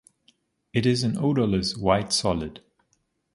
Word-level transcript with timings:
It 0.73 0.87
is 0.87 1.03
an 1.03 1.15
odorless, 1.19 1.77
white 1.77 2.11
solid. 2.11 2.63